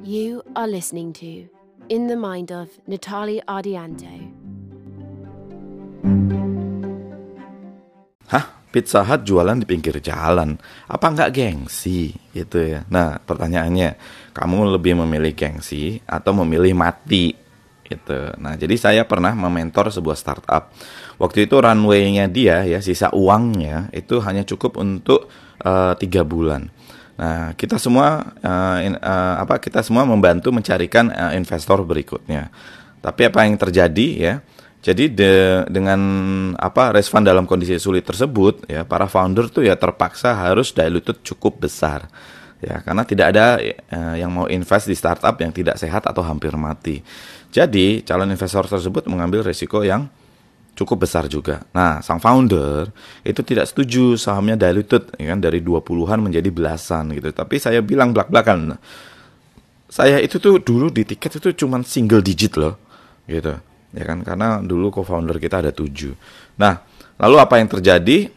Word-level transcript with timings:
You 0.00 0.40
are 0.56 0.64
listening 0.64 1.12
to 1.20 1.44
In 1.92 2.08
the 2.08 2.16
Mind 2.16 2.48
of 2.48 2.72
Natalie 2.88 3.44
Ardianto. 3.44 4.08
Hah? 8.32 8.44
Pizza 8.72 9.04
Hut 9.04 9.28
jualan 9.28 9.60
di 9.60 9.68
pinggir 9.68 10.00
jalan. 10.00 10.56
Apa 10.88 11.12
nggak 11.12 11.36
gengsi? 11.36 12.16
Gitu 12.32 12.58
ya. 12.64 12.88
Nah, 12.88 13.20
pertanyaannya, 13.20 14.00
kamu 14.32 14.72
lebih 14.80 14.96
memilih 15.04 15.36
gengsi 15.36 16.00
atau 16.08 16.32
memilih 16.32 16.72
mati? 16.72 17.36
Gitu. 17.84 18.20
Nah, 18.40 18.56
jadi 18.56 18.72
saya 18.80 19.02
pernah 19.04 19.36
mementor 19.36 19.92
sebuah 19.92 20.16
startup. 20.16 20.72
Waktu 21.20 21.44
itu 21.44 21.60
runway-nya 21.60 22.24
dia 22.32 22.64
ya, 22.64 22.80
sisa 22.80 23.12
uangnya 23.12 23.92
itu 23.92 24.16
hanya 24.24 24.48
cukup 24.48 24.80
untuk 24.80 25.28
eh, 25.60 25.92
tiga 26.00 26.24
bulan. 26.24 26.72
Nah, 27.20 27.52
kita 27.52 27.76
semua 27.76 28.32
uh, 28.40 28.78
in, 28.80 28.96
uh, 28.96 29.34
apa 29.44 29.60
kita 29.60 29.84
semua 29.84 30.08
membantu 30.08 30.48
mencarikan 30.56 31.12
uh, 31.12 31.36
investor 31.36 31.84
berikutnya. 31.84 32.48
Tapi 33.04 33.28
apa 33.28 33.44
yang 33.44 33.60
terjadi 33.60 34.08
ya? 34.16 34.34
Jadi 34.80 35.12
de, 35.12 35.60
dengan 35.68 36.00
apa 36.56 36.96
fund 37.04 37.28
dalam 37.28 37.44
kondisi 37.44 37.76
sulit 37.76 38.00
tersebut 38.00 38.64
ya 38.64 38.88
para 38.88 39.04
founder 39.04 39.52
tuh 39.52 39.68
ya 39.68 39.76
terpaksa 39.76 40.32
harus 40.32 40.72
diluted 40.72 41.20
cukup 41.20 41.68
besar 41.68 42.08
ya 42.64 42.80
karena 42.80 43.04
tidak 43.04 43.26
ada 43.36 43.60
uh, 43.92 44.16
yang 44.16 44.32
mau 44.32 44.48
invest 44.48 44.88
di 44.88 44.96
startup 44.96 45.36
yang 45.36 45.52
tidak 45.52 45.76
sehat 45.76 46.08
atau 46.08 46.24
hampir 46.24 46.56
mati. 46.56 47.04
Jadi 47.52 48.00
calon 48.08 48.32
investor 48.32 48.64
tersebut 48.64 49.04
mengambil 49.12 49.44
resiko 49.44 49.84
yang 49.84 50.08
cukup 50.80 51.04
besar 51.04 51.28
juga. 51.28 51.60
Nah, 51.76 52.00
sang 52.00 52.16
founder 52.16 52.88
itu 53.20 53.44
tidak 53.44 53.68
setuju 53.68 54.16
sahamnya 54.16 54.56
diluted 54.56 55.12
ya 55.20 55.36
kan 55.36 55.38
dari 55.44 55.60
20-an 55.60 56.24
menjadi 56.24 56.48
belasan 56.48 57.12
gitu. 57.12 57.36
Tapi 57.36 57.60
saya 57.60 57.84
bilang 57.84 58.16
belak-belakan. 58.16 58.80
Saya 59.92 60.16
itu 60.24 60.40
tuh 60.40 60.56
dulu 60.64 60.88
di 60.88 61.04
tiket 61.04 61.36
itu 61.36 61.52
cuma 61.52 61.84
single 61.84 62.24
digit 62.24 62.56
loh 62.56 62.80
gitu. 63.28 63.52
Ya 63.92 64.04
kan 64.08 64.24
karena 64.24 64.64
dulu 64.64 64.88
co-founder 64.88 65.36
kita 65.36 65.60
ada 65.60 65.68
tujuh. 65.74 66.16
Nah, 66.56 66.80
lalu 67.20 67.36
apa 67.36 67.60
yang 67.60 67.68
terjadi? 67.68 68.32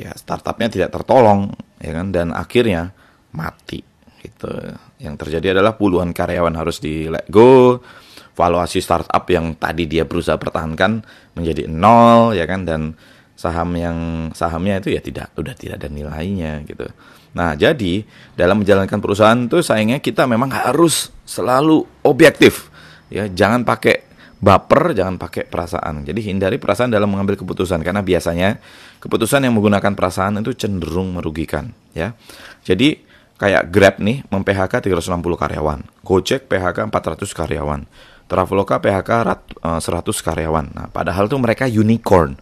Ya 0.00 0.16
startupnya 0.16 0.72
tidak 0.72 0.96
tertolong 0.96 1.52
ya 1.76 1.92
kan 1.92 2.08
dan 2.08 2.32
akhirnya 2.32 2.96
mati 3.36 3.84
gitu. 4.24 4.48
Yang 4.96 5.14
terjadi 5.20 5.60
adalah 5.60 5.76
puluhan 5.76 6.16
karyawan 6.16 6.56
harus 6.56 6.80
di 6.80 7.04
let 7.12 7.28
go 7.28 7.84
valuasi 8.36 8.84
startup 8.84 9.24
yang 9.32 9.56
tadi 9.56 9.88
dia 9.88 10.04
berusaha 10.04 10.36
pertahankan 10.36 11.00
menjadi 11.32 11.64
nol 11.66 12.36
ya 12.36 12.44
kan 12.44 12.68
dan 12.68 12.92
saham 13.36 13.72
yang 13.76 13.96
sahamnya 14.36 14.80
itu 14.80 14.92
ya 14.92 15.00
tidak 15.00 15.32
udah 15.36 15.56
tidak 15.56 15.80
ada 15.80 15.88
nilainya 15.88 16.60
gitu. 16.68 16.84
Nah, 17.36 17.52
jadi 17.52 18.04
dalam 18.32 18.64
menjalankan 18.64 18.96
perusahaan 18.96 19.36
itu 19.36 19.60
sayangnya 19.60 20.00
kita 20.00 20.24
memang 20.24 20.48
harus 20.52 21.12
selalu 21.28 21.84
objektif 22.00 22.72
ya, 23.12 23.28
jangan 23.28 23.60
pakai 23.60 24.08
baper, 24.40 24.96
jangan 24.96 25.20
pakai 25.20 25.44
perasaan. 25.44 26.04
Jadi 26.04 26.20
hindari 26.32 26.56
perasaan 26.56 26.92
dalam 26.92 27.08
mengambil 27.12 27.36
keputusan 27.36 27.84
karena 27.84 28.00
biasanya 28.00 28.56
keputusan 29.00 29.44
yang 29.44 29.52
menggunakan 29.52 29.92
perasaan 29.92 30.40
itu 30.40 30.56
cenderung 30.56 31.16
merugikan 31.16 31.72
ya. 31.92 32.16
Jadi 32.64 33.05
kayak 33.36 33.68
Grab 33.68 33.96
nih 34.00 34.24
mem-PHK 34.32 34.80
360 34.80 35.36
karyawan, 35.36 35.80
Gojek 36.02 36.48
PHK 36.48 36.88
400 36.88 37.30
karyawan. 37.32 37.80
Traveloka 38.26 38.82
PHK 38.82 39.10
rat, 39.22 39.40
uh, 39.62 39.78
100 39.78 40.18
karyawan. 40.18 40.66
Nah, 40.74 40.86
padahal 40.90 41.30
tuh 41.30 41.38
mereka 41.38 41.70
unicorn. 41.70 42.34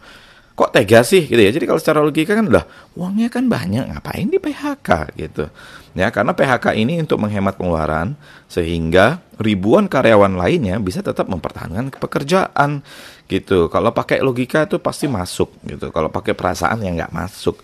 Kok 0.55 0.71
tega 0.71 1.03
sih 1.03 1.27
gitu 1.27 1.37
ya? 1.37 1.51
Jadi 1.51 1.67
kalau 1.67 1.77
secara 1.77 1.99
logika 1.99 2.31
kan 2.31 2.47
udah 2.47 2.63
uangnya 2.95 3.27
kan 3.27 3.45
banyak, 3.45 3.91
ngapain 3.91 4.25
di 4.25 4.39
PHK 4.39 5.13
gitu. 5.19 5.51
Ya, 5.93 6.07
karena 6.09 6.31
PHK 6.31 6.79
ini 6.79 7.03
untuk 7.03 7.19
menghemat 7.19 7.59
pengeluaran 7.59 8.15
sehingga 8.47 9.19
ribuan 9.35 9.91
karyawan 9.91 10.39
lainnya 10.39 10.79
bisa 10.79 11.03
tetap 11.03 11.27
mempertahankan 11.27 11.91
pekerjaan 11.91 12.81
gitu. 13.27 13.67
Kalau 13.67 13.91
pakai 13.91 14.23
logika 14.23 14.63
itu 14.63 14.79
pasti 14.79 15.11
masuk 15.11 15.51
gitu. 15.67 15.91
Kalau 15.91 16.07
pakai 16.07 16.31
perasaan 16.31 16.81
ya 16.81 16.91
nggak 17.03 17.13
masuk. 17.13 17.59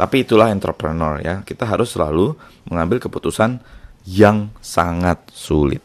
Tapi 0.00 0.24
itulah 0.24 0.48
entrepreneur 0.48 1.20
ya. 1.20 1.44
Kita 1.44 1.68
harus 1.68 1.92
selalu 1.92 2.32
mengambil 2.72 3.04
keputusan 3.04 3.60
yang 4.08 4.48
sangat 4.64 5.20
sulit. 5.28 5.84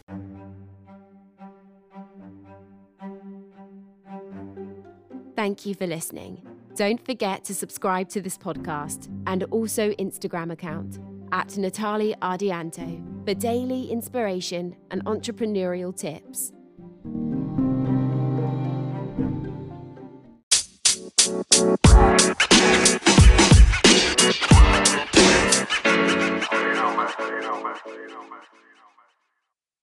Thank 5.36 5.68
you 5.68 5.76
for 5.76 5.84
listening. 5.84 6.40
Don't 6.80 6.96
forget 7.04 7.44
to 7.44 7.52
subscribe 7.52 8.08
to 8.16 8.24
this 8.24 8.40
podcast 8.40 9.12
and 9.28 9.44
also 9.52 9.92
Instagram 10.00 10.48
account 10.48 10.96
at 11.28 11.52
Natalie 11.60 12.16
Ardianto 12.24 13.04
for 13.28 13.36
daily 13.36 13.92
inspiration 13.92 14.76
and 14.90 15.04
entrepreneurial 15.04 15.92
tips. 15.92 16.55